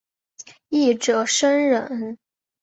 [0.69, 2.17] 一者生忍。